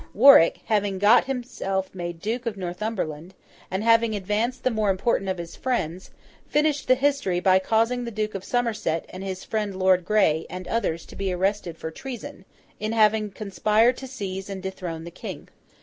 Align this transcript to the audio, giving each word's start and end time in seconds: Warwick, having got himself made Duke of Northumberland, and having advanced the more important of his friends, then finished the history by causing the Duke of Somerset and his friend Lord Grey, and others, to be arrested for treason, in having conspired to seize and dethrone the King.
Warwick, 0.15 0.61
having 0.65 0.97
got 0.97 1.25
himself 1.25 1.93
made 1.93 2.19
Duke 2.19 2.47
of 2.47 2.57
Northumberland, 2.57 3.35
and 3.69 3.83
having 3.83 4.15
advanced 4.15 4.63
the 4.63 4.71
more 4.71 4.89
important 4.89 5.29
of 5.29 5.37
his 5.37 5.55
friends, 5.55 6.07
then 6.09 6.51
finished 6.63 6.87
the 6.87 6.95
history 6.95 7.39
by 7.39 7.59
causing 7.59 8.03
the 8.03 8.09
Duke 8.09 8.33
of 8.33 8.43
Somerset 8.43 9.05
and 9.09 9.23
his 9.23 9.43
friend 9.43 9.75
Lord 9.77 10.03
Grey, 10.03 10.47
and 10.49 10.67
others, 10.67 11.05
to 11.05 11.15
be 11.15 11.31
arrested 11.31 11.77
for 11.77 11.91
treason, 11.91 12.45
in 12.79 12.93
having 12.93 13.29
conspired 13.29 13.95
to 13.97 14.07
seize 14.07 14.49
and 14.49 14.63
dethrone 14.63 15.03
the 15.03 15.11
King. 15.11 15.49